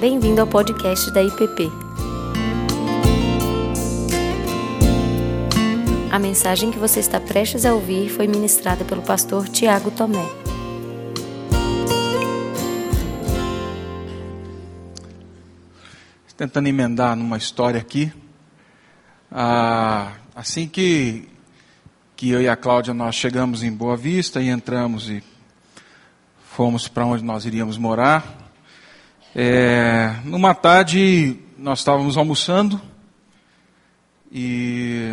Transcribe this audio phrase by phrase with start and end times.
[0.00, 1.70] Bem-vindo ao podcast da IPP.
[6.10, 10.26] A mensagem que você está prestes a ouvir foi ministrada pelo pastor Tiago Tomé.
[16.34, 18.10] Tentando emendar numa história aqui.
[19.30, 21.28] Ah, assim que,
[22.16, 25.22] que eu e a Cláudia nós chegamos em Boa Vista e entramos e
[26.48, 28.39] fomos para onde nós iríamos morar.
[29.32, 32.82] É, numa tarde, nós estávamos almoçando
[34.32, 35.12] e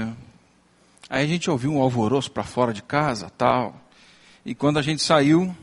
[1.08, 3.80] aí a gente ouviu um alvoroço para fora de casa, tal.
[4.44, 5.56] E quando a gente saiu,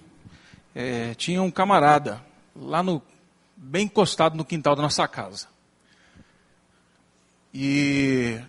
[0.73, 3.03] é, tinha um camarada lá no
[3.57, 5.49] bem encostado no quintal da nossa casa.
[7.53, 8.41] E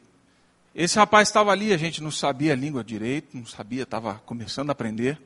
[0.76, 4.70] esse rapaz estava ali, a gente não sabia a língua direito, não sabia, estava começando
[4.70, 5.20] a aprender.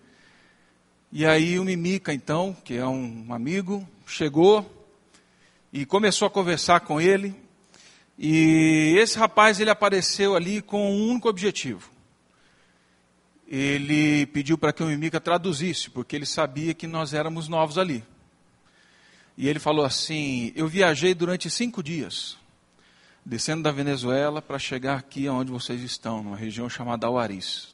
[1.11, 4.78] E aí o Mimica, então, que é um amigo, chegou
[5.71, 7.35] e começou a conversar com ele.
[8.17, 11.89] E esse rapaz ele apareceu ali com um único objetivo.
[13.47, 18.03] Ele pediu para que o Mimica traduzisse, porque ele sabia que nós éramos novos ali.
[19.37, 22.37] E ele falou assim: Eu viajei durante cinco dias,
[23.25, 27.73] descendo da Venezuela para chegar aqui onde vocês estão, numa região chamada Auaris.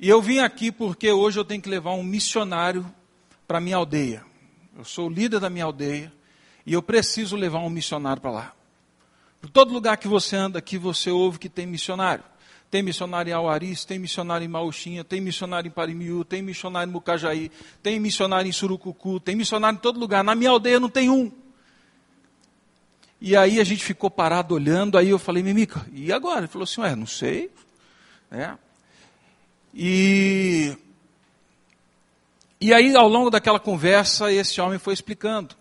[0.00, 2.86] E eu vim aqui porque hoje eu tenho que levar um missionário
[3.48, 4.24] para minha aldeia.
[4.76, 6.12] Eu sou o líder da minha aldeia
[6.68, 8.52] e eu preciso levar um missionário para lá.
[9.40, 12.22] Por todo lugar que você anda aqui, você ouve que tem missionário.
[12.70, 16.92] Tem missionário em Auaris, tem missionário em Mauxinha, tem missionário em Parimiú, tem missionário em
[16.92, 17.50] Mucajaí,
[17.82, 20.22] tem missionário em Surucucu, tem missionário em todo lugar.
[20.22, 21.32] Na minha aldeia não tem um.
[23.18, 26.40] E aí a gente ficou parado olhando, aí eu falei, Mimica, e agora?
[26.40, 27.50] Ele falou assim, ué, não sei.
[28.30, 28.52] É.
[29.72, 30.76] E,
[32.60, 35.56] e aí, ao longo daquela conversa, esse homem foi explicando.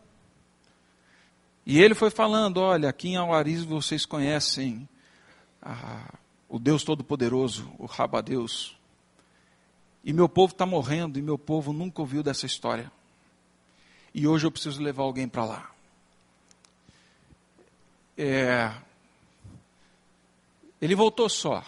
[1.69, 4.87] E ele foi falando: olha, aqui em Auaris vocês conhecem
[5.61, 6.13] a,
[6.47, 8.77] o Deus Todo-Poderoso, o Rabadeus.
[10.02, 12.89] E meu povo está morrendo, e meu povo nunca ouviu dessa história.
[14.14, 15.71] E hoje eu preciso levar alguém para lá.
[18.17, 18.73] É,
[20.81, 21.65] ele voltou só.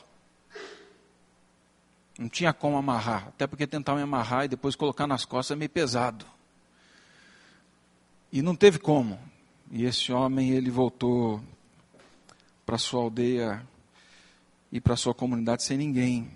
[2.18, 5.60] Não tinha como amarrar, até porque tentar me amarrar e depois colocar nas costas é
[5.60, 6.26] meio pesado.
[8.32, 9.20] E não teve como.
[9.72, 11.42] E esse homem, ele voltou
[12.66, 13.66] para sua aldeia
[14.72, 16.30] e para sua comunidade sem ninguém.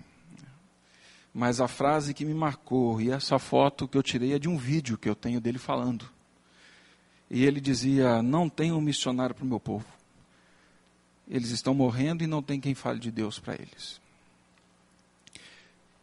[1.32, 4.56] Mas a frase que me marcou, e essa foto que eu tirei é de um
[4.56, 6.08] vídeo que eu tenho dele falando.
[7.28, 9.86] E ele dizia: Não tenho um missionário para o meu povo.
[11.26, 14.00] Eles estão morrendo e não tem quem fale de Deus para eles.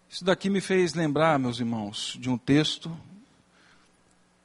[0.09, 2.91] Isso daqui me fez lembrar, meus irmãos, de um texto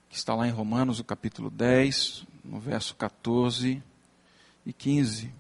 [0.08, 3.82] que está lá em Romanos, o capítulo 10, no verso 14
[4.64, 5.32] e 15.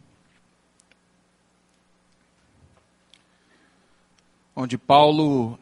[4.54, 5.58] Onde Paulo,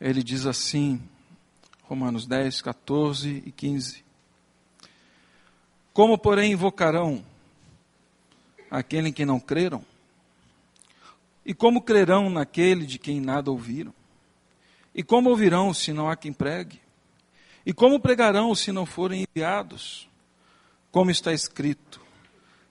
[0.00, 1.02] ele diz assim,
[1.82, 4.04] Romanos 10, 14 e 15.
[5.92, 7.24] Como, porém, invocarão
[8.70, 9.84] aquele em quem não creram?
[11.44, 13.92] E como crerão naquele de quem nada ouviram?
[14.94, 16.80] E como ouvirão se não há quem pregue?
[17.66, 20.08] E como pregarão se não forem enviados?
[20.94, 22.00] Como está escrito: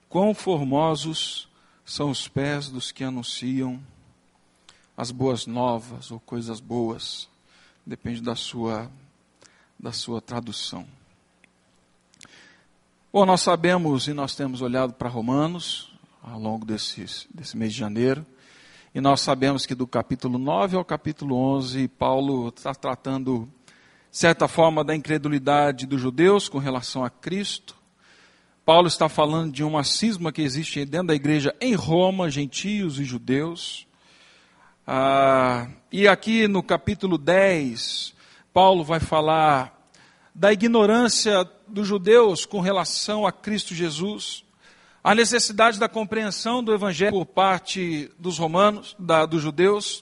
[0.07, 1.49] Quão formosos
[1.83, 3.83] são os pés dos que anunciam
[4.95, 7.27] as boas novas ou coisas boas,
[7.85, 8.89] depende da sua
[9.77, 10.87] da sua tradução.
[13.11, 17.79] Bom, nós sabemos e nós temos olhado para Romanos ao longo desses, desse mês de
[17.79, 18.25] janeiro,
[18.95, 23.49] e nós sabemos que do capítulo 9 ao capítulo 11, Paulo está tratando,
[24.09, 27.82] de certa forma, da incredulidade dos judeus com relação a Cristo.
[28.65, 33.03] Paulo está falando de uma cisma que existe dentro da igreja em Roma, gentios e
[33.03, 33.85] judeus.
[34.87, 38.13] Ah, e aqui no capítulo 10,
[38.53, 39.85] Paulo vai falar
[40.33, 44.45] da ignorância dos judeus com relação a Cristo Jesus
[45.03, 50.01] a necessidade da compreensão do Evangelho por parte dos romanos, da, dos judeus,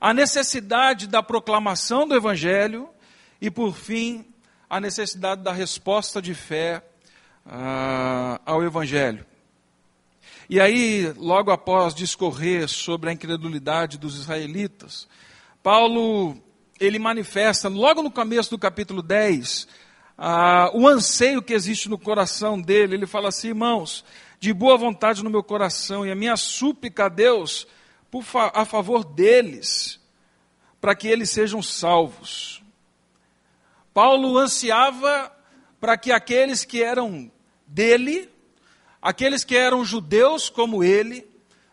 [0.00, 2.88] a necessidade da proclamação do Evangelho
[3.40, 4.26] e, por fim,
[4.68, 6.82] a necessidade da resposta de fé
[7.46, 9.24] uh, ao Evangelho.
[10.48, 15.08] E aí, logo após discorrer sobre a incredulidade dos israelitas,
[15.62, 16.36] Paulo
[16.78, 19.68] ele manifesta, logo no começo do capítulo 10,
[20.18, 22.94] uh, o anseio que existe no coração dele.
[22.94, 24.04] Ele fala assim, irmãos,
[24.40, 27.66] de boa vontade no meu coração, e a minha súplica a Deus
[28.22, 30.00] fa a favor deles,
[30.80, 32.62] para que eles sejam salvos.
[33.94, 35.32] Paulo ansiava
[35.82, 37.28] para que aqueles que eram
[37.66, 38.30] dele,
[39.02, 41.26] aqueles que eram judeus como ele,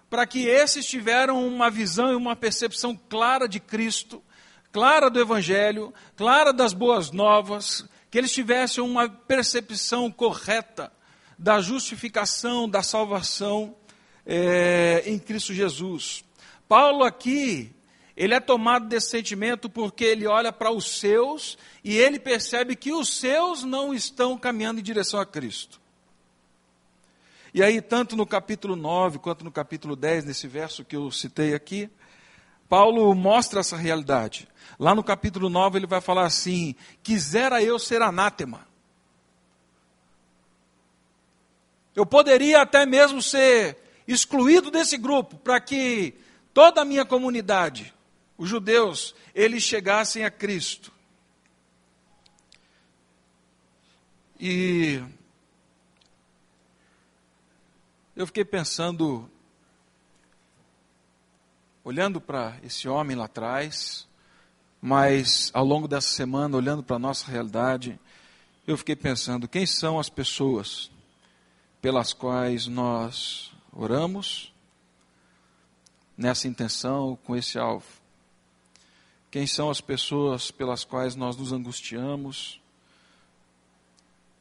[0.09, 4.23] para que esses tiveram uma visão e uma percepção clara de Cristo,
[4.71, 10.91] clara do Evangelho, clara das boas novas, que eles tivessem uma percepção correta
[11.37, 13.75] da justificação, da salvação
[14.25, 16.23] é, em Cristo Jesus.
[16.67, 17.75] Paulo aqui,
[18.19, 22.91] ele é tomado desse sentimento porque ele olha para os seus e ele percebe que
[22.91, 25.79] os seus não estão caminhando em direção a Cristo.
[27.53, 31.53] E aí, tanto no capítulo 9 quanto no capítulo 10, nesse verso que eu citei
[31.53, 31.89] aqui,
[32.67, 34.49] Paulo mostra essa realidade.
[34.77, 38.67] Lá no capítulo 9 ele vai falar assim: Quisera eu ser anátema.
[41.95, 46.13] Eu poderia até mesmo ser excluído desse grupo para que
[46.53, 47.93] toda a minha comunidade,
[48.39, 50.93] os judeus, eles chegassem a Cristo.
[54.39, 55.03] E
[58.15, 59.29] eu fiquei pensando,
[61.83, 64.07] olhando para esse homem lá atrás,
[64.81, 67.99] mas ao longo dessa semana, olhando para a nossa realidade,
[68.65, 70.89] eu fiquei pensando: quem são as pessoas
[71.81, 74.53] pelas quais nós oramos
[76.17, 77.98] nessa intenção, com esse alvo?
[79.31, 82.59] Quem são as pessoas pelas quais nós nos angustiamos?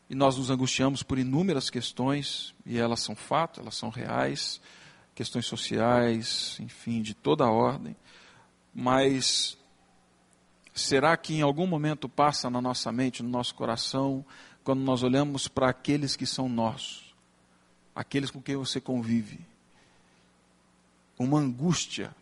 [0.08, 4.58] E nós nos angustiamos por inúmeras questões, e elas são fato, elas são reais,
[5.14, 7.94] questões sociais, enfim, de toda a ordem.
[8.74, 9.58] Mas
[10.72, 14.24] será que em algum momento passa na nossa mente, no nosso coração,
[14.64, 17.14] quando nós olhamos para aqueles que são nossos,
[17.94, 19.40] aqueles com quem você convive,
[21.18, 22.14] uma angústia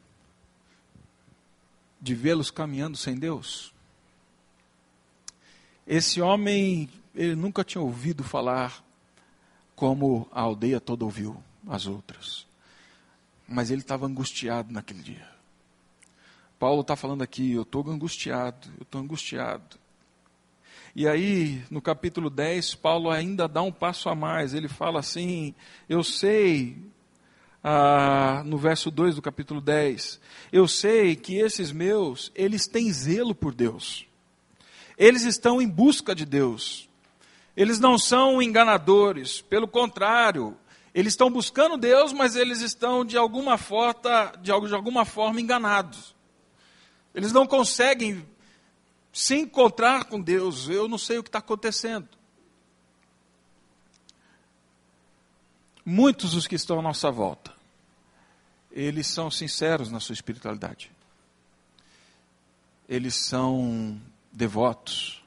[2.00, 3.72] de vê-los caminhando sem Deus?
[5.86, 8.84] Esse homem ele nunca tinha ouvido falar
[9.74, 12.46] como a aldeia toda ouviu as outras.
[13.48, 15.28] Mas ele estava angustiado naquele dia.
[16.58, 19.78] Paulo está falando aqui, eu estou angustiado, eu estou angustiado.
[20.94, 24.54] E aí, no capítulo 10, Paulo ainda dá um passo a mais.
[24.54, 25.54] Ele fala assim:
[25.88, 26.76] Eu sei,
[27.68, 30.20] ah, no verso 2 do capítulo 10,
[30.52, 34.06] eu sei que esses meus, eles têm zelo por Deus.
[34.96, 36.88] Eles estão em busca de Deus.
[37.56, 40.56] Eles não são enganadores, pelo contrário,
[40.94, 46.14] eles estão buscando Deus, mas eles estão de alguma forma, de alguma forma enganados.
[47.12, 48.24] Eles não conseguem
[49.12, 50.68] se encontrar com Deus.
[50.68, 52.08] Eu não sei o que está acontecendo.
[55.84, 57.55] Muitos dos que estão à nossa volta,
[58.70, 60.90] eles são sinceros na sua espiritualidade.
[62.88, 64.00] Eles são
[64.32, 65.22] devotos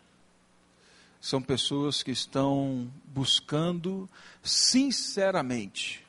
[1.19, 4.09] são pessoas que estão buscando
[4.41, 6.05] sinceramente,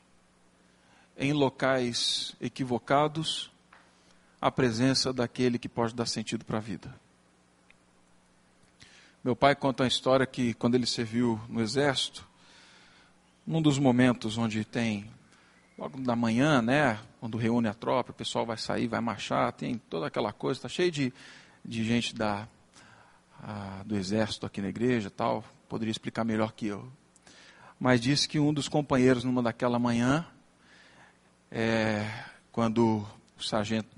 [1.16, 3.50] em locais equivocados,
[4.40, 6.94] a presença daquele que pode dar sentido para a vida.
[9.22, 12.26] Meu pai conta uma história que, quando ele serviu no exército,
[13.46, 15.10] num dos momentos onde tem,
[15.80, 19.78] logo da manhã, né, quando reúne a tropa, o pessoal vai sair, vai marchar, tem
[19.78, 21.10] toda aquela coisa, está cheio de,
[21.64, 22.46] de gente da
[23.42, 26.86] ah, do exército aqui na igreja, tal, poderia explicar melhor que eu.
[27.78, 30.26] Mas disse que um dos companheiros, numa daquela manhã,
[31.50, 32.06] é,
[32.52, 33.06] quando
[33.38, 33.88] o sargento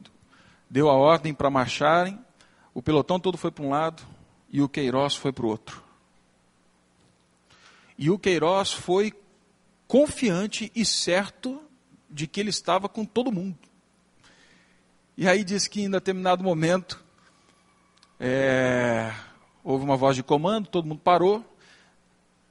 [0.71, 2.17] deu a ordem para marcharem,
[2.73, 4.05] o pelotão todo foi para um lado
[4.49, 5.83] e o Queiroz foi para o outro.
[7.99, 9.13] E o Queiroz foi
[9.89, 11.61] confiante e certo
[12.13, 13.59] de que ele estava com todo mundo.
[15.17, 17.03] E aí disse que em determinado momento,
[18.21, 19.13] é,
[19.65, 21.45] houve uma voz de comando, todo mundo parou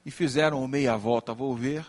[0.05, 1.85] e fizeram meia volta a volver.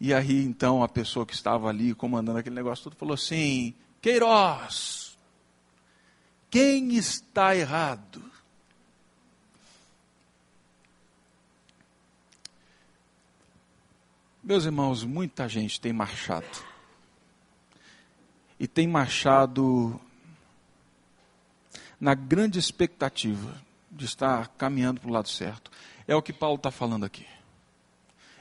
[0.00, 5.16] E aí então a pessoa que estava ali comandando aquele negócio tudo falou assim: Queiroz,
[6.50, 8.31] quem está errado?
[14.44, 16.44] Meus irmãos, muita gente tem marchado.
[18.58, 20.00] E tem marchado
[22.00, 23.54] na grande expectativa
[23.88, 25.70] de estar caminhando para o lado certo.
[26.08, 27.24] É o que Paulo está falando aqui.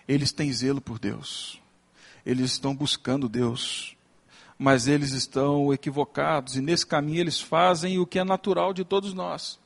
[0.07, 1.61] Eles têm zelo por Deus.
[2.25, 3.95] Eles estão buscando Deus.
[4.57, 6.55] Mas eles estão equivocados.
[6.55, 9.59] E nesse caminho eles fazem o que é natural de todos nós.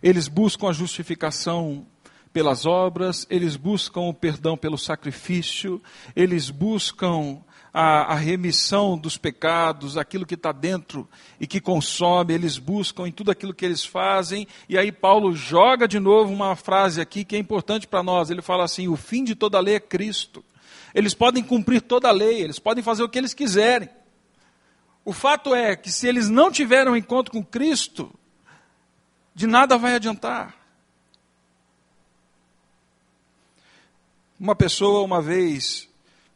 [0.00, 1.84] Eles buscam a justificação
[2.32, 5.82] pelas obras, eles buscam o perdão pelo sacrifício,
[6.16, 7.40] eles buscam
[7.72, 11.08] a, a remissão dos pecados, aquilo que está dentro
[11.40, 14.46] e que consome, eles buscam em tudo aquilo que eles fazem.
[14.68, 18.30] E aí Paulo joga de novo uma frase aqui que é importante para nós.
[18.30, 20.44] Ele fala assim: o fim de toda lei é Cristo.
[20.94, 23.88] Eles podem cumprir toda a lei, eles podem fazer o que eles quiserem.
[25.04, 28.12] O fato é que se eles não tiveram um encontro com Cristo,
[29.34, 30.61] de nada vai adiantar.
[34.42, 35.88] Uma pessoa, uma vez,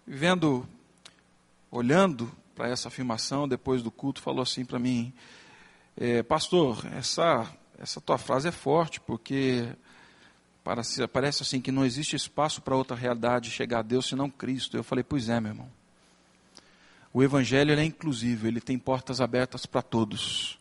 [0.06, 0.64] vendo
[1.72, 5.12] olhando para essa afirmação depois do culto, falou assim para mim:
[5.96, 9.66] é, Pastor, essa, essa tua frase é forte, porque
[10.62, 14.76] parece, parece assim que não existe espaço para outra realidade chegar a Deus senão Cristo.
[14.76, 15.68] Eu falei: Pois é, meu irmão.
[17.12, 20.60] O Evangelho é inclusivo, ele tem portas abertas para todos,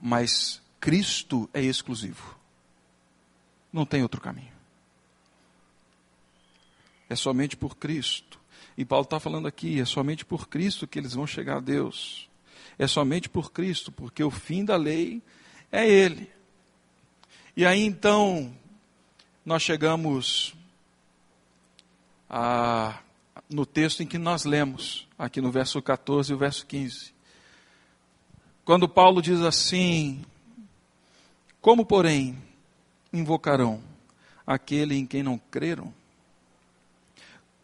[0.00, 2.38] mas Cristo é exclusivo.
[3.72, 4.57] Não tem outro caminho.
[7.08, 8.38] É somente por Cristo.
[8.76, 12.28] E Paulo está falando aqui: é somente por Cristo que eles vão chegar a Deus.
[12.78, 15.20] É somente por Cristo, porque o fim da lei
[15.72, 16.30] é Ele.
[17.56, 18.54] E aí então,
[19.44, 20.54] nós chegamos
[22.30, 23.00] a,
[23.50, 27.12] no texto em que nós lemos, aqui no verso 14 e o verso 15.
[28.64, 30.24] Quando Paulo diz assim:
[31.60, 32.40] Como, porém,
[33.12, 33.82] invocarão
[34.46, 35.92] aquele em quem não creram?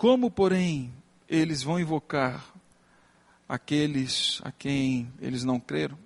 [0.05, 0.93] Como, porém,
[1.27, 2.45] eles vão invocar
[3.49, 5.99] aqueles a quem eles não creram?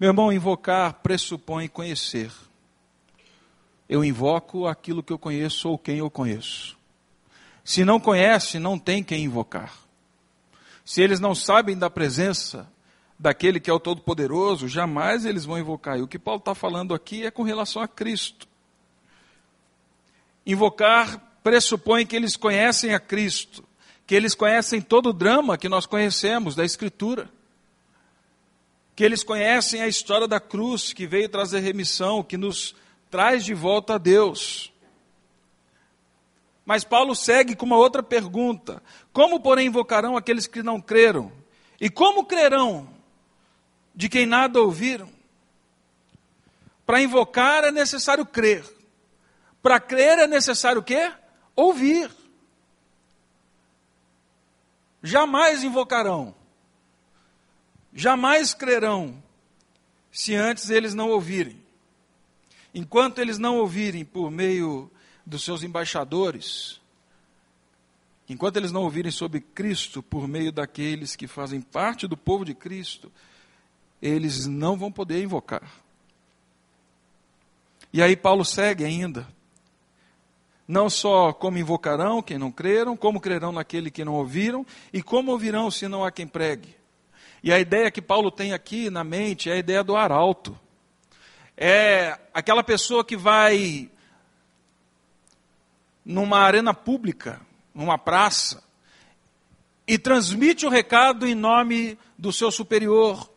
[0.00, 2.32] Meu irmão, invocar pressupõe conhecer.
[3.86, 6.74] Eu invoco aquilo que eu conheço ou quem eu conheço.
[7.62, 9.74] Se não conhece, não tem quem invocar.
[10.86, 12.66] Se eles não sabem da presença
[13.18, 15.98] daquele que é o Todo-Poderoso, jamais eles vão invocar.
[15.98, 18.48] E o que Paulo está falando aqui é com relação a Cristo.
[20.46, 23.64] Invocar pressupõe que eles conhecem a Cristo,
[24.06, 27.30] que eles conhecem todo o drama que nós conhecemos da Escritura,
[28.94, 32.76] que eles conhecem a história da cruz que veio trazer remissão, que nos
[33.10, 34.70] traz de volta a Deus.
[36.66, 41.32] Mas Paulo segue com uma outra pergunta: Como, porém, invocarão aqueles que não creram?
[41.80, 42.86] E como crerão
[43.94, 45.08] de quem nada ouviram?
[46.84, 48.66] Para invocar é necessário crer.
[49.62, 51.10] Para crer é necessário o quê?
[51.58, 52.08] Ouvir.
[55.02, 56.34] Jamais invocarão,
[57.92, 59.22] jamais crerão,
[60.10, 61.60] se antes eles não ouvirem.
[62.74, 64.90] Enquanto eles não ouvirem por meio
[65.24, 66.80] dos seus embaixadores,
[68.28, 72.54] enquanto eles não ouvirem sobre Cristo por meio daqueles que fazem parte do povo de
[72.54, 73.10] Cristo,
[74.02, 75.70] eles não vão poder invocar.
[77.92, 79.26] E aí Paulo segue ainda,
[80.68, 85.32] não só como invocarão quem não creram, como crerão naquele que não ouviram, e como
[85.32, 86.76] ouvirão se não há quem pregue.
[87.42, 90.58] E a ideia que Paulo tem aqui na mente é a ideia do arauto.
[91.56, 93.90] É aquela pessoa que vai
[96.04, 97.40] numa arena pública,
[97.74, 98.62] numa praça,
[99.86, 103.30] e transmite o recado em nome do seu superior,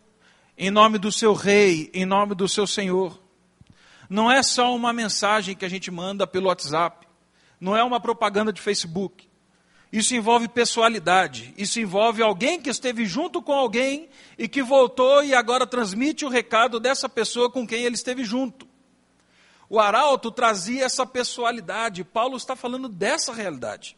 [0.58, 3.22] em nome do seu rei, em nome do seu senhor.
[4.10, 7.08] Não é só uma mensagem que a gente manda pelo WhatsApp
[7.62, 9.30] não é uma propaganda de Facebook.
[9.92, 11.54] Isso envolve pessoalidade.
[11.56, 16.30] Isso envolve alguém que esteve junto com alguém e que voltou e agora transmite o
[16.30, 18.68] recado dessa pessoa com quem ele esteve junto.
[19.70, 22.04] O arauto trazia essa pessoalidade.
[22.04, 23.96] Paulo está falando dessa realidade.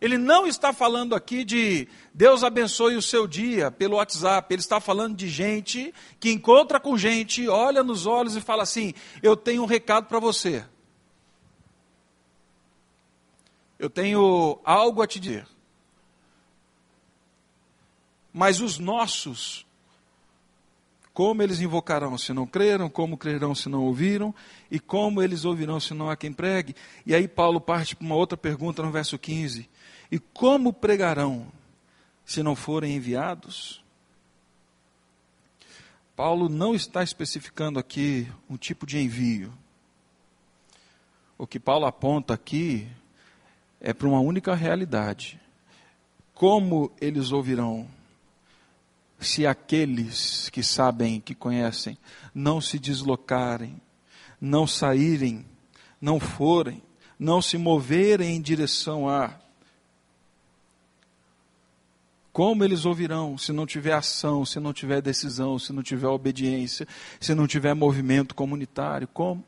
[0.00, 4.52] Ele não está falando aqui de Deus abençoe o seu dia pelo WhatsApp.
[4.52, 8.92] Ele está falando de gente que encontra com gente, olha nos olhos e fala assim:
[9.22, 10.64] Eu tenho um recado para você.
[13.78, 15.46] Eu tenho algo a te dizer.
[18.32, 19.64] Mas os nossos,
[21.12, 24.34] como eles invocarão se não creram, como crerão se não ouviram,
[24.68, 26.74] e como eles ouvirão se não há quem pregue?
[27.06, 29.68] E aí Paulo parte para uma outra pergunta no verso 15:
[30.10, 31.46] E como pregarão
[32.24, 33.84] se não forem enviados?
[36.16, 39.52] Paulo não está especificando aqui um tipo de envio.
[41.36, 42.88] O que Paulo aponta aqui
[43.86, 45.38] é para uma única realidade.
[46.32, 47.86] Como eles ouvirão
[49.20, 51.98] se aqueles que sabem, que conhecem,
[52.34, 53.78] não se deslocarem,
[54.40, 55.44] não saírem,
[56.00, 56.82] não forem,
[57.18, 59.38] não se moverem em direção a.
[62.32, 66.88] Como eles ouvirão se não tiver ação, se não tiver decisão, se não tiver obediência,
[67.20, 69.06] se não tiver movimento comunitário?
[69.06, 69.44] Como?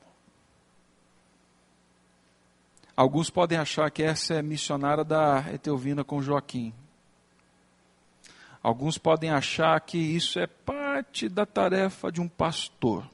[2.96, 6.72] Alguns podem achar que essa é missionária da Etelvina com Joaquim.
[8.62, 13.06] Alguns podem achar que isso é parte da tarefa de um pastor.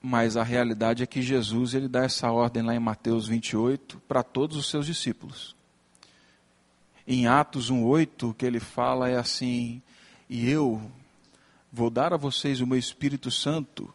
[0.00, 4.22] Mas a realidade é que Jesus ele dá essa ordem lá em Mateus 28 para
[4.22, 5.56] todos os seus discípulos.
[7.06, 9.82] Em Atos 1:8, o que ele fala é assim:
[10.30, 10.80] "E eu
[11.72, 13.92] vou dar a vocês o meu Espírito Santo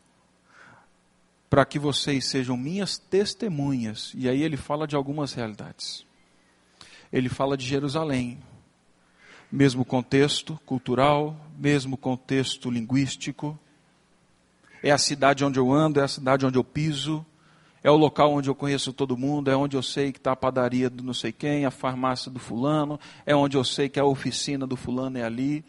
[1.49, 4.11] para que vocês sejam minhas testemunhas".
[4.15, 6.05] E aí ele fala de algumas realidades.
[7.11, 8.39] Ele fala de Jerusalém,
[9.51, 13.57] mesmo contexto cultural, mesmo contexto linguístico.
[14.83, 17.25] É a cidade onde eu ando, é a cidade onde eu piso,
[17.83, 20.35] é o local onde eu conheço todo mundo, é onde eu sei que está a
[20.35, 24.05] padaria do não sei quem, a farmácia do fulano, é onde eu sei que a
[24.05, 25.63] oficina do fulano é ali.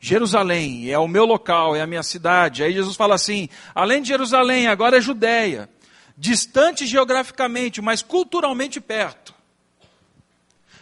[0.00, 2.62] Jerusalém é o meu local, é a minha cidade.
[2.62, 5.68] Aí Jesus fala assim: além de Jerusalém, agora é Judéia,
[6.16, 9.34] distante geograficamente, mas culturalmente perto.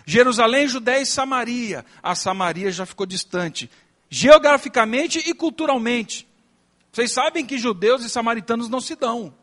[0.04, 1.84] Jerusalém, Judéia e Samaria.
[2.02, 3.70] A Samaria já ficou distante,
[4.08, 6.26] geograficamente e culturalmente.
[6.92, 9.34] Vocês sabem que judeus e samaritanos não se dão.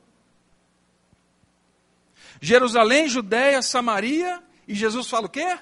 [2.42, 5.58] Jerusalém, Judéia, Samaria, e Jesus fala o quê?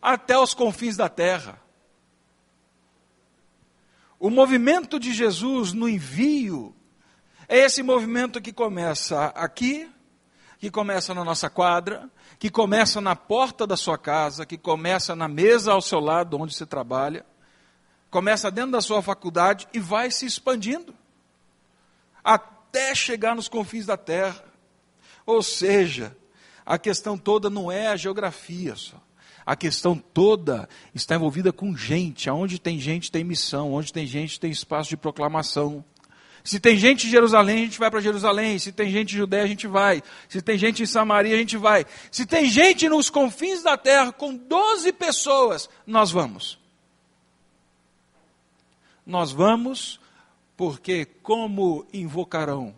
[0.00, 1.63] Até os confins da terra.
[4.18, 6.74] O movimento de Jesus no envio
[7.48, 9.90] é esse movimento que começa aqui,
[10.58, 15.28] que começa na nossa quadra, que começa na porta da sua casa, que começa na
[15.28, 17.24] mesa ao seu lado onde você trabalha,
[18.10, 20.94] começa dentro da sua faculdade e vai se expandindo
[22.22, 24.44] até chegar nos confins da terra.
[25.26, 26.16] Ou seja,
[26.64, 28.96] a questão toda não é a geografia só.
[29.46, 32.30] A questão toda está envolvida com gente.
[32.30, 33.72] Aonde tem gente, tem missão.
[33.72, 35.84] Onde tem gente, tem espaço de proclamação.
[36.42, 38.58] Se tem gente em Jerusalém, a gente vai para Jerusalém.
[38.58, 40.02] Se tem gente em Judéia, a gente vai.
[40.28, 41.86] Se tem gente em Samaria, a gente vai.
[42.10, 46.58] Se tem gente nos confins da terra, com 12 pessoas, nós vamos.
[49.06, 49.98] Nós vamos
[50.56, 52.74] porque como invocarão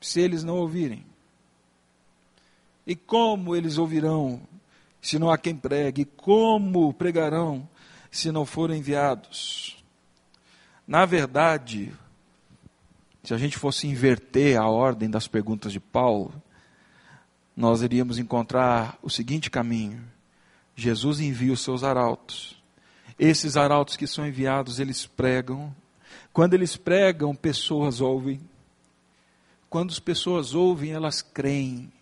[0.00, 1.07] se eles não ouvirem?
[2.88, 4.40] E como eles ouvirão
[5.02, 6.06] se não há quem pregue?
[6.06, 7.68] Como pregarão
[8.10, 9.76] se não forem enviados?
[10.86, 11.92] Na verdade,
[13.22, 16.32] se a gente fosse inverter a ordem das perguntas de Paulo,
[17.54, 20.02] nós iríamos encontrar o seguinte caminho:
[20.74, 22.56] Jesus envia os seus arautos.
[23.18, 25.76] Esses arautos que são enviados, eles pregam.
[26.32, 28.40] Quando eles pregam, pessoas ouvem.
[29.68, 31.92] Quando as pessoas ouvem, elas creem.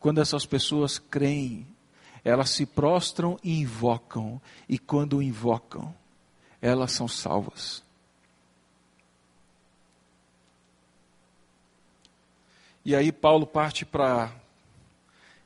[0.00, 1.66] Quando essas pessoas creem,
[2.24, 4.40] elas se prostram e invocam.
[4.68, 5.94] E quando invocam,
[6.60, 7.82] elas são salvas.
[12.82, 14.32] E aí Paulo parte para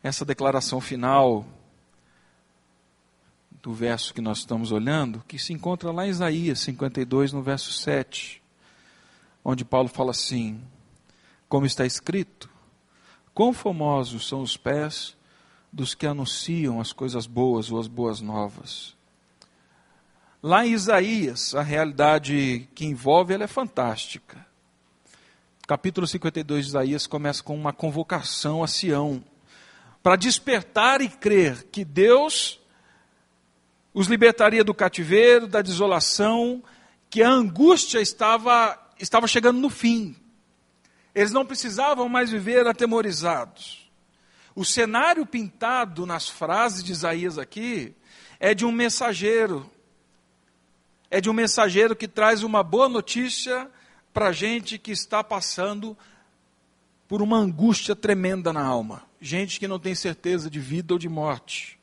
[0.02, 1.44] essa declaração final
[3.60, 7.72] do verso que nós estamos olhando, que se encontra lá em Isaías 52, no verso
[7.72, 8.40] 7,
[9.44, 10.60] onde Paulo fala assim:
[11.48, 12.48] como está escrito:
[13.35, 15.16] Quão famosos são os pés
[15.73, 18.94] dos que anunciam as coisas boas ou as boas novas.
[20.40, 24.47] Lá em Isaías, a realidade que envolve ela é fantástica.
[25.66, 29.25] Capítulo 52 de Isaías começa com uma convocação a Sião
[30.01, 32.61] para despertar e crer que Deus
[33.92, 36.62] os libertaria do cativeiro, da desolação,
[37.11, 40.14] que a angústia estava estava chegando no fim.
[41.14, 43.90] Eles não precisavam mais viver atemorizados.
[44.55, 47.94] O cenário pintado nas frases de Isaías aqui
[48.40, 49.70] é de um mensageiro.
[51.11, 53.70] É de um mensageiro que traz uma boa notícia
[54.12, 55.96] para gente que está passando
[57.09, 59.03] por uma angústia tremenda na alma.
[59.20, 61.79] Gente que não tem certeza de vida ou de morte.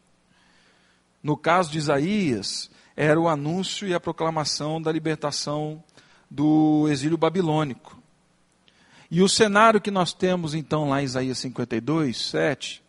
[1.21, 5.83] No caso de Isaías, era o anúncio e a proclamação da libertação
[6.29, 8.00] do exílio babilônico.
[9.11, 12.81] E o cenário que nós temos então lá em Isaías 52, 7,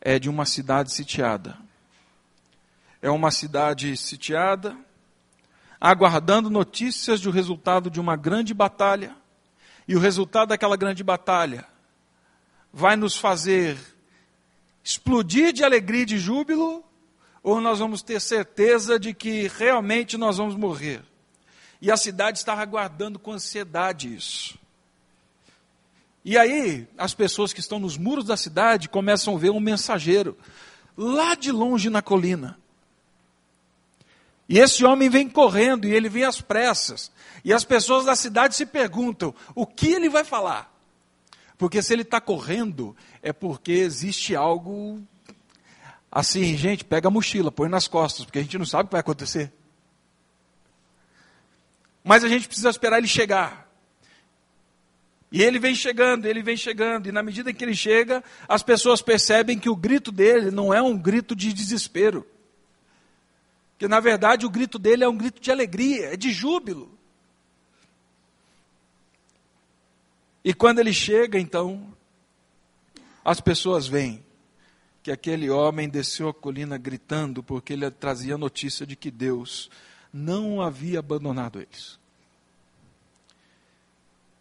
[0.00, 1.58] é de uma cidade sitiada.
[3.02, 4.76] É uma cidade sitiada,
[5.80, 9.16] aguardando notícias do resultado de uma grande batalha.
[9.88, 11.66] E o resultado daquela grande batalha
[12.72, 13.76] vai nos fazer
[14.84, 16.84] explodir de alegria e de júbilo,
[17.42, 21.02] ou nós vamos ter certeza de que realmente nós vamos morrer.
[21.82, 24.56] E a cidade está aguardando com ansiedade isso.
[26.24, 30.36] E aí, as pessoas que estão nos muros da cidade começam a ver um mensageiro,
[30.96, 32.58] lá de longe na colina.
[34.48, 37.12] E esse homem vem correndo e ele vem às pressas.
[37.44, 40.74] E as pessoas da cidade se perguntam: o que ele vai falar?
[41.58, 45.02] Porque se ele está correndo, é porque existe algo
[46.10, 48.92] assim, gente, pega a mochila, põe nas costas, porque a gente não sabe o que
[48.92, 49.52] vai acontecer.
[52.02, 53.67] Mas a gente precisa esperar ele chegar.
[55.30, 59.02] E ele vem chegando, ele vem chegando, e na medida que ele chega, as pessoas
[59.02, 62.26] percebem que o grito dele não é um grito de desespero.
[63.78, 66.98] Que na verdade o grito dele é um grito de alegria, é de júbilo.
[70.42, 71.94] E quando ele chega, então,
[73.22, 74.24] as pessoas veem
[75.02, 79.70] que aquele homem desceu a colina gritando porque ele trazia a notícia de que Deus
[80.12, 81.97] não havia abandonado eles.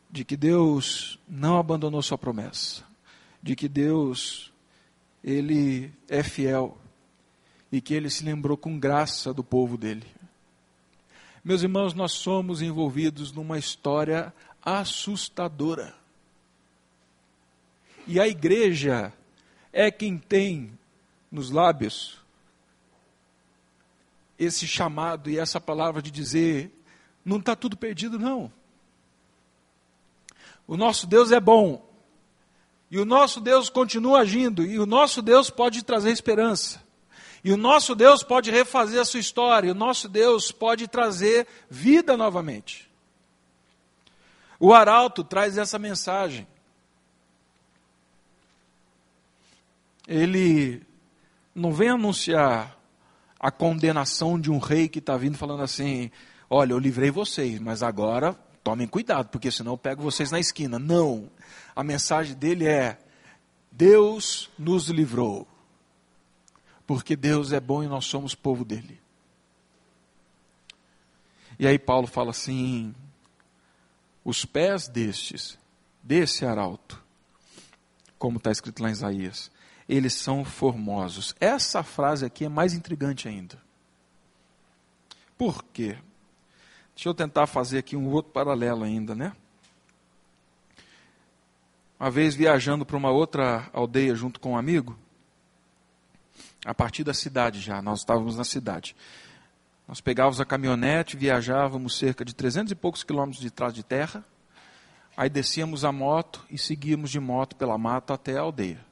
[0.09, 2.83] De que Deus não abandonou sua promessa.
[3.41, 4.51] De que Deus,
[5.23, 6.77] ele é fiel
[7.71, 10.05] e que ele se lembrou com graça do povo dele.
[11.43, 15.93] Meus irmãos, nós somos envolvidos numa história assustadora.
[18.05, 19.13] E a igreja
[19.71, 20.77] é quem tem
[21.31, 22.17] nos lábios
[24.37, 26.71] esse chamado e essa palavra de dizer:
[27.25, 28.51] não está tudo perdido, não.
[30.67, 31.87] O nosso Deus é bom.
[32.91, 34.63] E o nosso Deus continua agindo.
[34.63, 36.83] E o nosso Deus pode trazer esperança.
[37.43, 39.69] E o nosso Deus pode refazer a sua história.
[39.69, 42.91] E o nosso Deus pode trazer vida novamente.
[44.59, 46.45] O arauto traz essa mensagem.
[50.07, 50.81] Ele
[51.53, 52.77] não vem anunciar
[53.39, 56.09] a condenação de um rei que está vindo falando assim:
[56.49, 60.77] olha, eu livrei vocês, mas agora tomem cuidado, porque senão eu pego vocês na esquina.
[60.77, 61.31] Não.
[61.73, 62.99] A mensagem dele é:
[63.71, 65.47] Deus nos livrou.
[66.85, 68.99] Porque Deus é bom e nós somos povo dele.
[71.57, 72.93] E aí Paulo fala assim:
[74.25, 75.57] os pés destes,
[76.03, 77.01] desse arauto,
[78.19, 79.49] como está escrito lá em Isaías,
[79.87, 81.33] eles são formosos.
[81.39, 83.57] Essa frase aqui é mais intrigante ainda.
[85.37, 85.97] Por quê?
[86.97, 89.31] Deixa eu tentar fazer aqui um outro paralelo ainda, né?
[91.99, 94.97] Uma vez viajando para uma outra aldeia junto com um amigo,
[96.65, 98.95] a partir da cidade já, nós estávamos na cidade.
[99.87, 104.25] Nós pegávamos a caminhonete, viajávamos cerca de 300 e poucos quilômetros de trás de terra,
[105.15, 108.83] aí descíamos a moto e seguíamos de moto pela mata até a aldeia.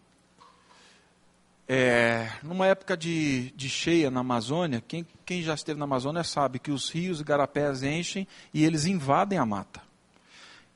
[1.68, 6.60] É, numa época de, de, cheia na Amazônia, quem, quem, já esteve na Amazônia sabe
[6.60, 9.82] que os rios e garapés enchem e eles invadem a mata.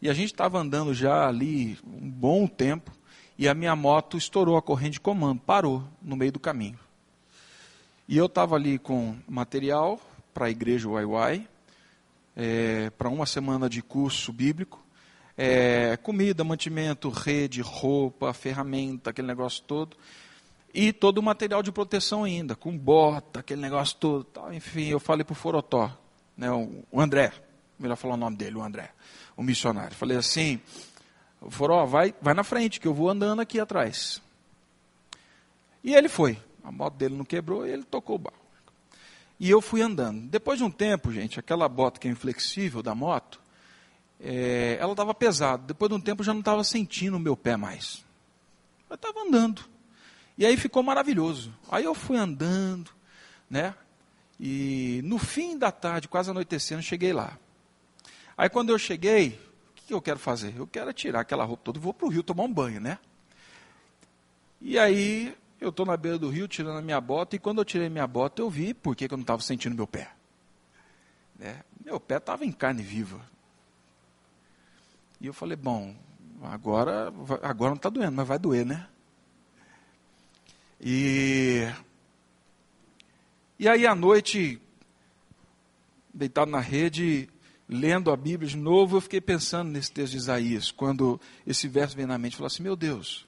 [0.01, 2.91] E a gente estava andando já ali um bom tempo
[3.37, 6.79] e a minha moto estourou a corrente de comando, parou no meio do caminho.
[8.07, 9.99] E eu estava ali com material
[10.33, 11.47] para a igreja Uai
[12.35, 14.83] é, para uma semana de curso bíblico,
[15.37, 19.95] é, comida, mantimento, rede, roupa, ferramenta, aquele negócio todo,
[20.73, 24.23] e todo o material de proteção ainda, com bota, aquele negócio todo.
[24.23, 24.53] Tal.
[24.53, 25.91] Enfim, eu falei para o Forotó,
[26.37, 27.33] né, o André,
[27.77, 28.91] melhor falar o nome dele, o André,
[29.35, 29.95] o missionário.
[29.95, 30.59] Falei assim,
[31.49, 34.21] Foró, vai, vai na frente, que eu vou andando aqui atrás.
[35.83, 36.37] E ele foi.
[36.63, 38.37] A moto dele não quebrou e ele tocou o barco.
[39.39, 40.27] E eu fui andando.
[40.27, 43.39] Depois de um tempo, gente, aquela bota que é inflexível da moto,
[44.19, 45.63] é, ela estava pesada.
[45.65, 48.03] Depois de um tempo eu já não estava sentindo o meu pé mais.
[48.89, 49.63] Eu estava andando.
[50.39, 51.53] E aí ficou maravilhoso.
[51.69, 52.89] Aí eu fui andando,
[53.49, 53.75] né?
[54.39, 57.37] E no fim da tarde, quase anoitecendo, cheguei lá.
[58.37, 59.37] Aí quando eu cheguei,
[59.71, 60.53] o que eu quero fazer?
[60.55, 62.97] Eu quero tirar aquela roupa toda e vou para o rio tomar um banho, né?
[64.61, 67.65] E aí eu estou na beira do rio tirando a minha bota, e quando eu
[67.65, 70.09] tirei minha bota, eu vi por que, eu não estava sentindo meu pé.
[71.37, 71.63] Né?
[71.83, 73.19] Meu pé estava em carne viva.
[75.19, 75.93] E eu falei, bom,
[76.43, 77.11] agora,
[77.43, 78.87] agora não está doendo, mas vai doer, né?
[80.81, 81.67] E,
[83.57, 84.61] e aí à noite,
[86.13, 87.29] deitado na rede,
[87.67, 91.95] lendo a Bíblia de novo, eu fiquei pensando nesse texto de Isaías, quando esse verso
[91.95, 93.27] vem na mente, falou assim, meu Deus,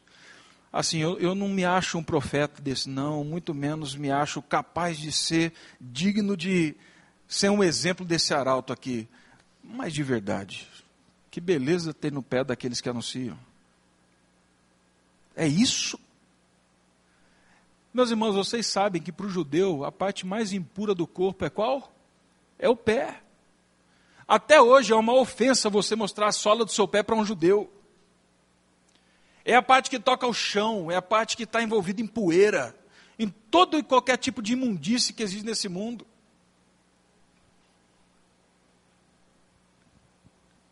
[0.71, 4.97] Assim, eu, eu não me acho um profeta desse, não, muito menos me acho capaz
[4.97, 6.75] de ser digno de
[7.27, 9.07] ser um exemplo desse arauto aqui.
[9.61, 10.67] Mas de verdade,
[11.29, 13.37] que beleza ter no pé daqueles que anunciam.
[15.35, 15.99] É isso?
[17.93, 21.49] Meus irmãos, vocês sabem que para o judeu a parte mais impura do corpo é
[21.49, 21.93] qual?
[22.58, 23.21] É o pé.
[24.25, 27.69] Até hoje é uma ofensa você mostrar a sola do seu pé para um judeu.
[29.43, 32.73] É a parte que toca o chão, é a parte que está envolvida em poeira,
[33.19, 36.08] em todo e qualquer tipo de imundície que existe nesse mundo.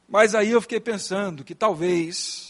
[0.07, 2.48] Mas aí eu fiquei pensando que talvez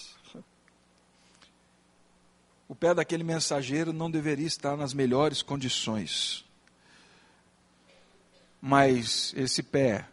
[2.69, 6.45] o pé daquele mensageiro não deveria estar nas melhores condições.
[8.61, 10.07] Mas esse pé,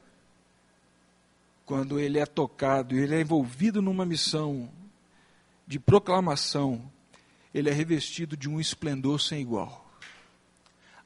[1.67, 4.71] quando ele é tocado, ele é envolvido numa missão
[5.67, 6.91] de proclamação,
[7.53, 9.87] ele é revestido de um esplendor sem igual.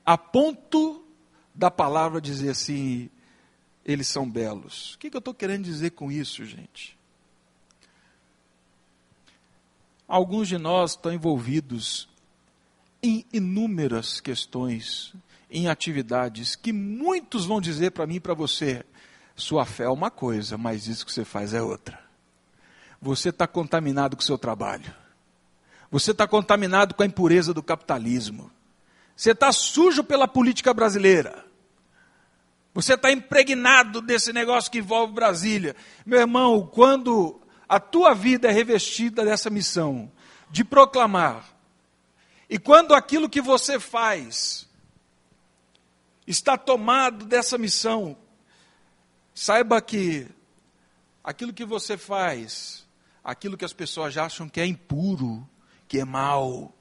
[0.07, 1.05] A ponto
[1.53, 3.11] da palavra dizer assim:
[3.85, 4.95] eles são belos.
[4.95, 6.97] O que, eu estou querendo dizer com isso, gente?
[10.11, 12.09] Alguns de nós estão envolvidos
[13.01, 15.15] em inúmeras questões,
[15.49, 18.85] em atividades que muitos vão dizer para mim e para você:
[19.37, 21.97] sua fé é uma coisa, mas isso que você faz é outra.
[23.01, 24.93] Você está contaminado com o seu trabalho.
[25.93, 28.51] Você está contaminado com a impureza do capitalismo.
[29.15, 31.45] Você está sujo pela política brasileira.
[32.75, 35.77] Você está impregnado desse negócio que envolve Brasília.
[36.05, 37.41] Meu irmão, quando
[37.71, 40.11] a tua vida é revestida dessa missão
[40.51, 41.49] de proclamar,
[42.49, 44.69] e quando aquilo que você faz
[46.27, 48.17] está tomado dessa missão,
[49.33, 50.27] saiba que
[51.23, 52.85] aquilo que você faz,
[53.23, 55.49] aquilo que as pessoas acham que é impuro,
[55.87, 56.75] que é mal,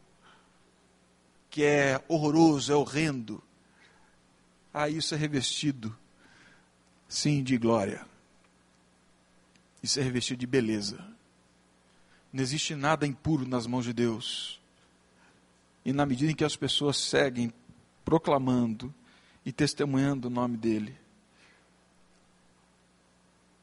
[1.52, 3.43] que é horroroso, é horrendo,
[4.73, 5.95] ah, isso é revestido,
[7.08, 8.10] sim, de glória.
[9.81, 11.03] Isso é revestido de beleza.
[12.31, 14.59] Não existe nada impuro nas mãos de Deus.
[15.83, 17.53] E na medida em que as pessoas seguem
[18.03, 18.93] proclamando
[19.45, 20.95] e testemunhando o nome dEle,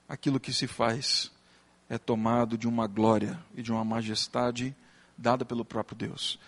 [0.08, 1.30] aquilo que se faz
[1.88, 4.74] é tomado de uma glória e de uma majestade
[5.16, 6.38] dada pelo próprio Deus.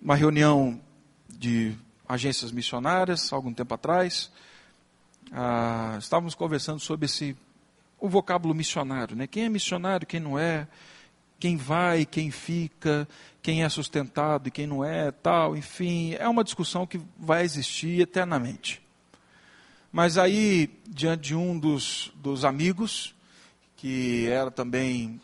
[0.00, 0.80] Uma reunião
[1.28, 1.74] de
[2.06, 4.30] agências missionárias, algum tempo atrás.
[5.32, 7.36] Ah, estávamos conversando sobre esse,
[8.04, 9.16] o vocábulo missionário.
[9.16, 9.26] Né?
[9.26, 10.68] Quem é missionário, quem não é,
[11.40, 13.08] quem vai, quem fica,
[13.40, 18.02] quem é sustentado e quem não é, tal, enfim, é uma discussão que vai existir
[18.02, 18.82] eternamente.
[19.90, 23.14] Mas aí, diante de um dos, dos amigos,
[23.74, 25.18] que era também,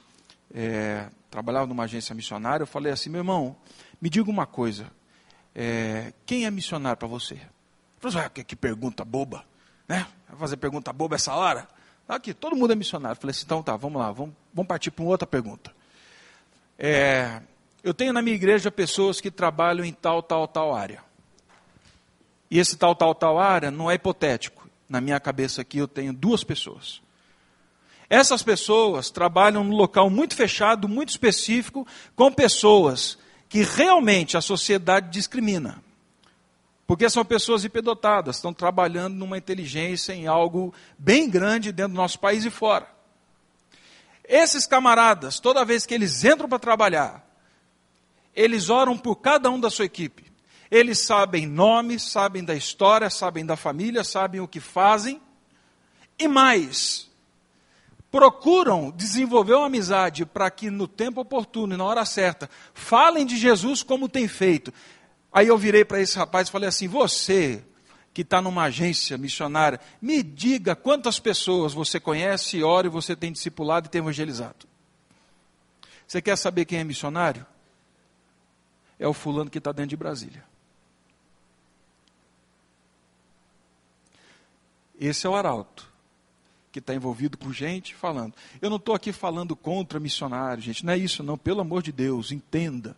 [0.55, 3.55] é, trabalhava numa agência missionária, eu falei assim, meu irmão,
[4.01, 4.91] me diga uma coisa,
[5.55, 7.39] é, quem é missionário para você?
[7.99, 9.45] Falei, ah, que, que, pergunta boba,
[9.87, 10.07] né?
[10.27, 11.69] Vai fazer pergunta boba essa hora?
[12.11, 13.21] Aqui, todo mundo é missionário.
[13.21, 15.73] Falei assim, então tá, vamos lá, vamos, vamos partir para uma outra pergunta.
[16.77, 17.41] É,
[17.85, 21.05] eu tenho na minha igreja pessoas que trabalham em tal, tal, tal área.
[22.51, 24.69] E esse tal, tal, tal área não é hipotético.
[24.89, 27.01] Na minha cabeça aqui eu tenho duas pessoas.
[28.09, 33.17] Essas pessoas trabalham num local muito fechado, muito específico, com pessoas
[33.49, 35.81] que realmente a sociedade discrimina.
[36.91, 42.19] Porque são pessoas hiperdotadas, estão trabalhando numa inteligência em algo bem grande dentro do nosso
[42.19, 42.89] país e fora.
[44.25, 47.25] Esses camaradas, toda vez que eles entram para trabalhar,
[48.35, 50.33] eles oram por cada um da sua equipe.
[50.69, 55.23] Eles sabem nomes, sabem da história, sabem da família, sabem o que fazem.
[56.19, 57.09] E mais,
[58.11, 63.37] procuram desenvolver uma amizade para que no tempo oportuno e na hora certa falem de
[63.37, 64.75] Jesus como tem feito.
[65.33, 67.65] Aí eu virei para esse rapaz e falei assim: Você
[68.13, 73.31] que está numa agência missionária, me diga quantas pessoas você conhece, ora e você tem
[73.31, 74.67] discipulado e tem evangelizado.
[76.07, 77.47] Você quer saber quem é missionário?
[78.99, 80.45] É o fulano que está dentro de Brasília.
[84.99, 85.89] Esse é o arauto
[86.73, 88.35] que está envolvido com gente falando.
[88.61, 91.93] Eu não estou aqui falando contra missionários, gente, não é isso, não, pelo amor de
[91.93, 92.97] Deus, entenda.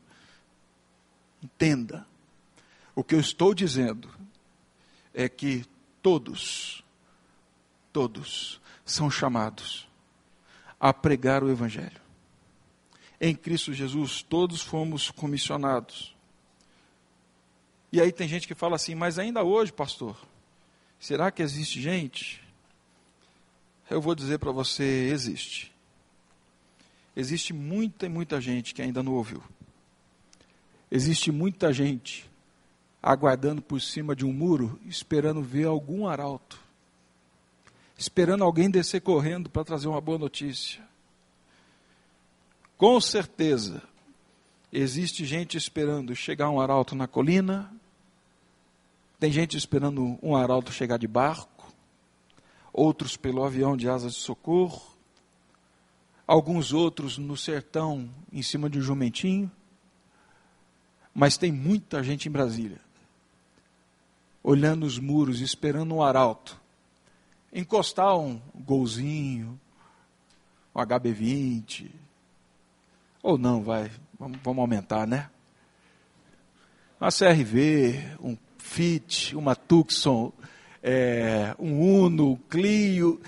[1.43, 2.07] Entenda.
[2.95, 4.11] O que eu estou dizendo
[5.15, 5.65] é que
[6.03, 6.85] todos,
[7.93, 9.89] todos são chamados
[10.79, 12.01] a pregar o Evangelho.
[13.21, 16.15] Em Cristo Jesus, todos fomos comissionados.
[17.91, 20.17] E aí tem gente que fala assim, mas ainda hoje, pastor,
[20.99, 22.43] será que existe gente
[23.93, 25.73] eu vou dizer para você: existe.
[27.15, 29.43] Existe muita e muita gente que ainda não ouviu.
[30.91, 32.31] Existe muita gente
[33.03, 36.61] aguardando por cima de um muro, esperando ver algum arauto,
[37.99, 40.81] esperando alguém descer correndo para trazer uma boa notícia.
[42.79, 43.83] Com certeza,
[44.73, 47.73] existe gente esperando chegar um arauto na colina,
[49.19, 51.73] tem gente esperando um arauto chegar de barco,
[52.73, 54.83] outros pelo avião de asas de socorro,
[56.27, 59.51] alguns outros no sertão em cima de um jumentinho.
[61.15, 62.81] Mas tem muita gente em Brasília,
[64.43, 66.61] olhando os muros, esperando um arauto,
[67.53, 69.61] encostar um golzinho,
[70.75, 71.91] um HB20,
[73.23, 73.91] ou não, vai,
[74.45, 75.29] Vamos, aumentar, né?
[77.01, 80.33] Uma CRV, um Fit, uma Tucson,
[80.81, 83.21] é, um Uno, um Clio.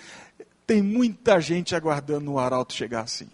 [0.65, 3.29] Tem muita gente aguardando o Arauto chegar assim.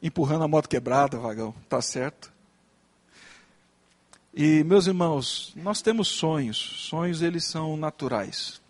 [0.00, 2.32] Empurrando a moto quebrada, vagão, tá certo?
[4.40, 6.56] E meus irmãos, nós temos sonhos.
[6.56, 8.62] Sonhos eles são naturais.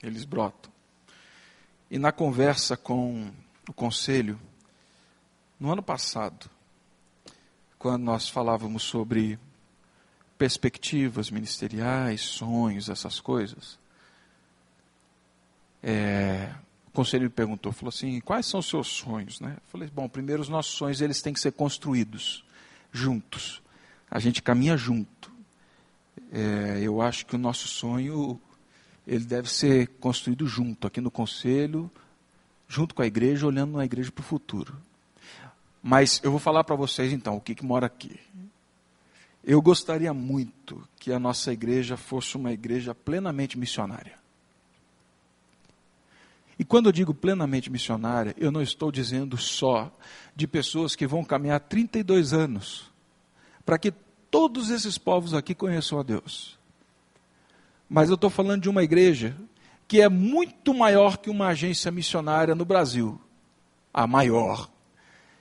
[0.00, 0.70] Eles brotam.
[1.90, 3.32] E na conversa com
[3.68, 4.38] o conselho,
[5.58, 6.48] no ano passado,
[7.80, 9.40] quando nós falávamos sobre
[10.38, 13.76] perspectivas ministeriais, sonhos, essas coisas,
[15.82, 16.54] é,
[16.86, 19.40] o conselho me perguntou, falou assim, quais são os seus sonhos?
[19.40, 19.54] Né?
[19.56, 22.44] Eu falei, bom, primeiro os nossos sonhos eles têm que ser construídos
[22.92, 23.60] juntos
[24.10, 25.30] a gente caminha junto.
[26.32, 28.40] É, eu acho que o nosso sonho
[29.06, 31.90] ele deve ser construído junto, aqui no conselho,
[32.68, 34.76] junto com a igreja, olhando na igreja para o futuro.
[35.82, 38.18] Mas eu vou falar para vocês então o que, que mora aqui.
[39.42, 44.18] Eu gostaria muito que a nossa igreja fosse uma igreja plenamente missionária.
[46.58, 49.90] E quando eu digo plenamente missionária, eu não estou dizendo só
[50.36, 52.89] de pessoas que vão caminhar 32 anos
[53.64, 53.92] para que
[54.30, 56.58] todos esses povos aqui conheçam a Deus.
[57.88, 59.36] Mas eu estou falando de uma igreja
[59.88, 63.20] que é muito maior que uma agência missionária no Brasil.
[63.92, 64.70] A maior.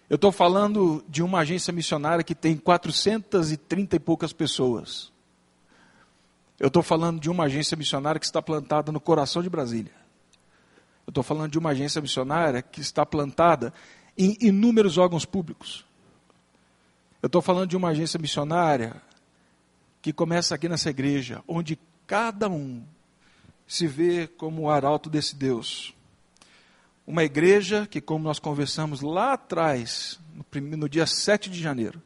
[0.09, 5.11] Eu estou falando de uma agência missionária que tem 430 e poucas pessoas.
[6.59, 9.93] Eu estou falando de uma agência missionária que está plantada no coração de Brasília.
[11.05, 13.71] Eu estou falando de uma agência missionária que está plantada
[14.17, 15.85] em inúmeros órgãos públicos.
[17.21, 19.01] Eu estou falando de uma agência missionária
[20.01, 21.77] que começa aqui nessa igreja, onde
[22.07, 22.83] cada um
[23.67, 25.93] se vê como o arauto desse Deus.
[27.05, 32.01] Uma igreja que, como nós conversamos lá atrás, no, no dia 7 de janeiro,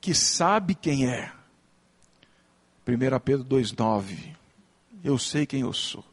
[0.00, 1.32] que sabe quem é.
[2.86, 4.34] 1 Pedro 2,9.
[5.02, 6.04] Eu sei quem eu sou.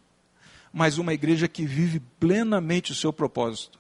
[0.72, 3.80] Mas uma igreja que vive plenamente o seu propósito.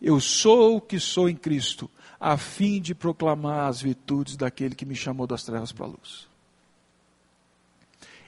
[0.00, 4.84] Eu sou o que sou em Cristo a fim de proclamar as virtudes daquele que
[4.84, 6.28] me chamou das trevas para a luz.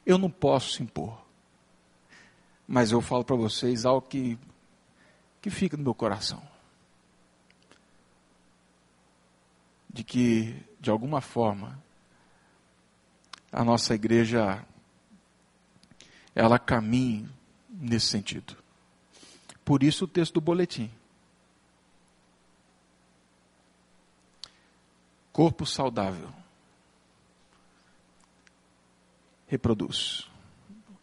[0.04, 1.22] Eu não posso impor,
[2.66, 4.38] mas eu falo para vocês algo que,
[5.40, 6.42] que fica no meu coração.
[9.92, 11.78] De que, de alguma forma,
[13.52, 14.64] a nossa igreja
[16.34, 17.28] ela caminhe
[17.68, 18.56] nesse sentido.
[19.62, 20.90] Por isso o texto do boletim.
[25.32, 26.28] Corpo saudável
[29.46, 30.30] reproduz.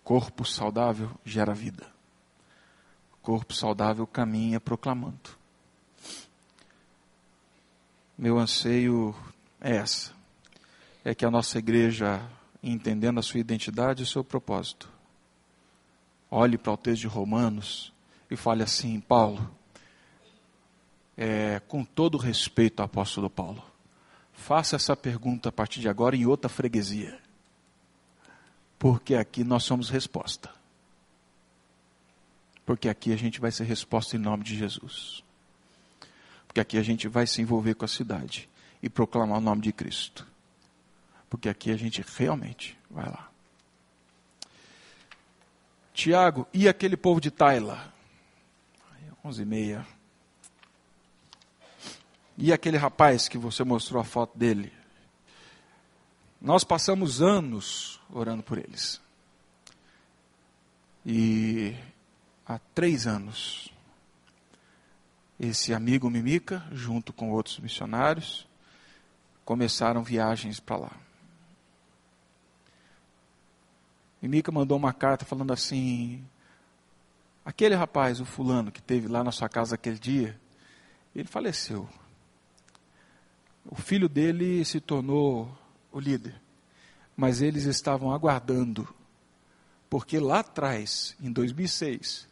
[0.04, 1.86] Corpo saudável gera vida.
[3.22, 5.38] Corpo saudável caminha proclamando.
[8.18, 9.16] Meu anseio
[9.62, 10.14] é essa.
[11.06, 12.28] É que a nossa igreja,
[12.62, 14.90] entendendo a sua identidade e o seu propósito,
[16.30, 17.94] olhe para o texto de Romanos
[18.32, 19.48] e fale assim, Paulo,
[21.16, 23.69] é, com todo respeito ao apóstolo Paulo,
[24.50, 27.20] Faça essa pergunta a partir de agora em outra freguesia.
[28.80, 30.50] Porque aqui nós somos resposta.
[32.66, 35.24] Porque aqui a gente vai ser resposta em nome de Jesus.
[36.48, 38.50] Porque aqui a gente vai se envolver com a cidade
[38.82, 40.26] e proclamar o nome de Cristo.
[41.30, 43.30] Porque aqui a gente realmente vai lá.
[45.94, 47.94] Tiago, e aquele povo de Taila?
[49.24, 49.99] Onze e meia.
[52.42, 54.72] E aquele rapaz que você mostrou a foto dele?
[56.42, 59.02] Nós passamos anos orando por eles.
[61.06, 61.76] E
[62.48, 63.70] há três anos,
[65.38, 68.48] esse amigo Mimica, junto com outros missionários,
[69.44, 70.92] começaram viagens para lá.
[74.22, 76.26] Mimica mandou uma carta falando assim:
[77.44, 80.40] aquele rapaz, o fulano que teve lá na sua casa aquele dia,
[81.14, 81.90] ele faleceu.
[83.72, 85.56] O filho dele se tornou
[85.92, 86.42] o líder,
[87.16, 88.92] mas eles estavam aguardando,
[89.88, 92.28] porque lá atrás, em 2006,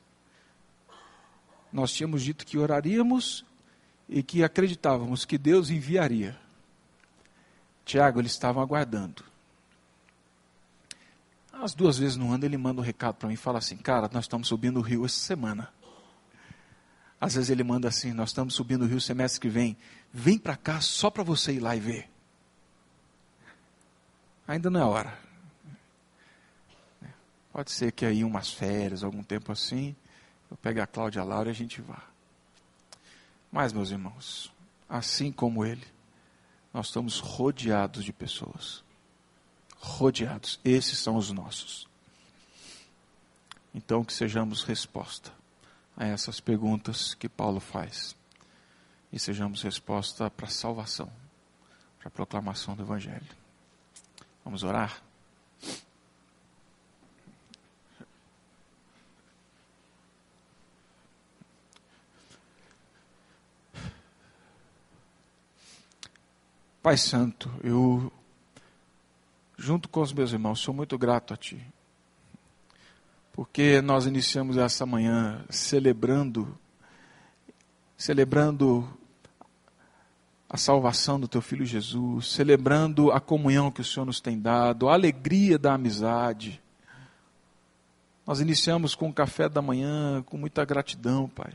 [1.71, 3.45] nós tínhamos dito que oraríamos
[4.09, 6.35] e que acreditávamos que Deus enviaria.
[7.85, 9.23] Tiago, eles estavam aguardando.
[11.53, 14.09] As duas vezes no ano ele manda um recado para mim e fala assim: Cara,
[14.11, 15.71] nós estamos subindo o rio essa semana.
[17.19, 19.75] Às vezes ele manda assim: Nós estamos subindo o rio semestre que vem.
[20.13, 22.09] Vem para cá só para você ir lá e ver.
[24.47, 25.19] Ainda não é hora.
[27.51, 29.95] Pode ser que aí umas férias, algum tempo assim,
[30.49, 32.03] eu pegue a Cláudia Laura e a gente vá.
[33.51, 34.53] Mas, meus irmãos,
[34.87, 35.85] assim como ele,
[36.71, 38.83] nós estamos rodeados de pessoas.
[39.79, 40.59] Rodeados.
[40.63, 41.87] Esses são os nossos.
[43.73, 45.36] Então, que sejamos resposta
[45.97, 48.15] a essas perguntas que Paulo faz.
[49.11, 51.11] E sejamos resposta para a salvação,
[51.97, 53.27] para a proclamação do Evangelho.
[54.45, 55.01] Vamos orar?
[66.87, 68.09] Pai Santo, eu,
[69.57, 71.61] junto com os meus irmãos, sou muito grato a Ti,
[73.37, 76.57] porque nós iniciamos essa manhã celebrando,
[77.95, 78.91] celebrando
[80.49, 84.89] a salvação do Teu Filho Jesus, celebrando a comunhão que o Senhor nos tem dado,
[84.89, 86.59] a alegria da amizade.
[88.25, 91.53] Nós iniciamos com o café da manhã, com muita gratidão, Pai.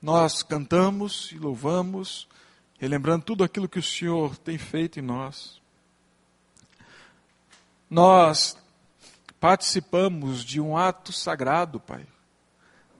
[0.00, 2.28] Nós cantamos e louvamos,
[2.78, 5.60] relembrando tudo aquilo que o Senhor tem feito em nós.
[7.90, 8.56] Nós
[9.40, 12.06] participamos de um ato sagrado, Pai,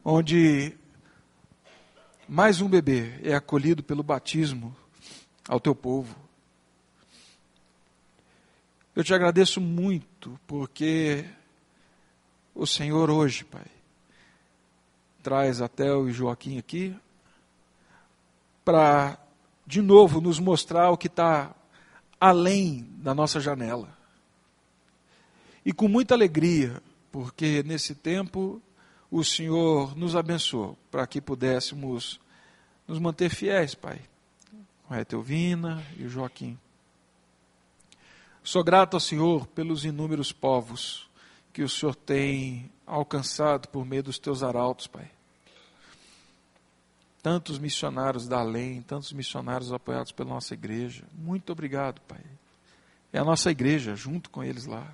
[0.04, 0.76] onde
[2.28, 4.76] mais um bebê é acolhido pelo batismo
[5.48, 6.14] ao teu povo.
[8.94, 11.24] Eu te agradeço muito porque
[12.54, 13.66] o Senhor hoje, Pai,
[15.22, 16.96] traz até o Joaquim aqui
[18.64, 19.18] para
[19.66, 21.54] de novo nos mostrar o que está
[22.20, 23.97] além da nossa janela.
[25.64, 28.60] E com muita alegria, porque nesse tempo
[29.10, 32.20] o Senhor nos abençoou para que pudéssemos
[32.86, 34.00] nos manter fiéis, Pai,
[34.86, 36.58] com a Etelvina e o Joaquim.
[38.42, 41.08] Sou grato ao Senhor pelos inúmeros povos
[41.52, 45.10] que o Senhor tem alcançado por meio dos teus arautos, Pai
[47.22, 51.04] tantos missionários da além, tantos missionários apoiados pela nossa igreja.
[51.12, 52.24] Muito obrigado, Pai.
[53.12, 54.90] É a nossa igreja, junto com eles lá.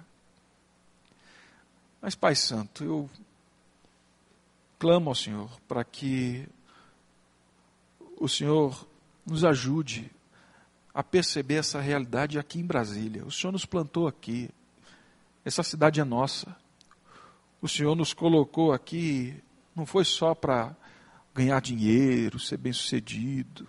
[2.04, 3.10] Mas, Pai Santo, eu
[4.78, 6.46] clamo ao Senhor para que
[8.18, 8.86] o Senhor
[9.24, 10.10] nos ajude
[10.92, 13.24] a perceber essa realidade aqui em Brasília.
[13.24, 14.50] O Senhor nos plantou aqui.
[15.46, 16.54] Essa cidade é nossa.
[17.62, 19.42] O Senhor nos colocou aqui,
[19.74, 20.76] não foi só para
[21.34, 23.66] ganhar dinheiro, ser bem-sucedido.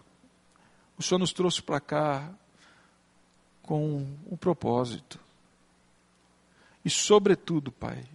[0.98, 2.34] O Senhor nos trouxe para cá
[3.62, 5.22] com um propósito.
[6.84, 8.06] E, sobretudo, Pai,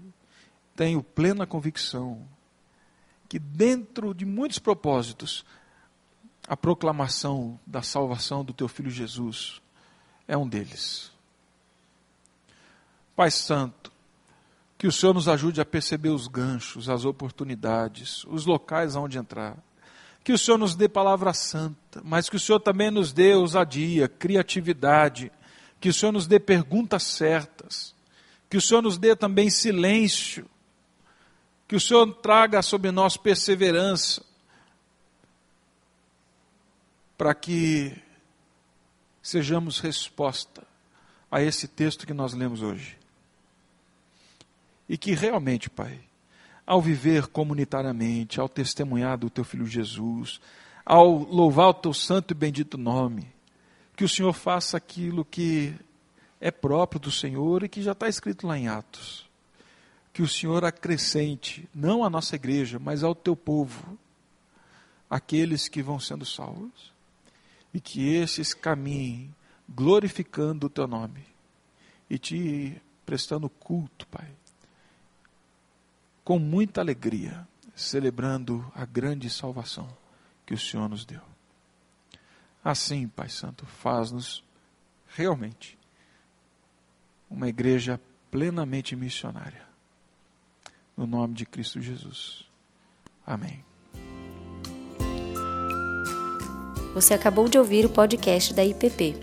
[0.81, 2.27] tenho plena convicção
[3.29, 5.45] que, dentro de muitos propósitos,
[6.49, 9.61] a proclamação da salvação do Teu Filho Jesus
[10.27, 11.13] é um deles.
[13.15, 13.93] Pai Santo,
[14.79, 19.59] que o Senhor nos ajude a perceber os ganchos, as oportunidades, os locais aonde entrar.
[20.25, 24.09] Que o Senhor nos dê palavra santa, mas que o Senhor também nos dê ousadia,
[24.09, 25.31] criatividade,
[25.79, 27.95] que o Senhor nos dê perguntas certas,
[28.49, 30.49] que o Senhor nos dê também silêncio,
[31.71, 34.25] que o Senhor traga sobre nós perseverança,
[37.17, 37.97] para que
[39.23, 40.67] sejamos resposta
[41.31, 42.99] a esse texto que nós lemos hoje.
[44.89, 46.01] E que realmente, Pai,
[46.67, 50.41] ao viver comunitariamente, ao testemunhar do Teu Filho Jesus,
[50.85, 53.33] ao louvar o Teu santo e bendito nome,
[53.95, 55.73] que o Senhor faça aquilo que
[56.41, 59.30] é próprio do Senhor e que já está escrito lá em Atos.
[60.13, 63.99] Que o Senhor acrescente, não à nossa igreja, mas ao Teu povo,
[65.09, 66.93] aqueles que vão sendo salvos,
[67.73, 69.35] e que esses caminhem
[69.69, 71.25] glorificando o Teu nome
[72.09, 74.29] e te prestando culto, Pai
[76.31, 77.45] com muita alegria,
[77.75, 79.89] celebrando a grande salvação
[80.47, 81.23] que o Senhor nos deu.
[82.63, 84.45] Assim, Pai Santo, faz-nos
[85.09, 85.77] realmente
[87.29, 88.01] uma igreja
[88.31, 89.67] plenamente missionária.
[90.97, 92.45] No nome de Cristo Jesus.
[93.27, 93.65] Amém.
[96.95, 99.17] Você acabou de ouvir o podcast da IPP.